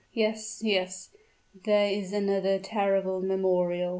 "Yes, 0.13 0.63
yes; 0.63 1.09
there 1.53 1.85
is 1.91 2.11
another 2.11 2.57
terrible 2.57 3.21
memorial!" 3.21 3.89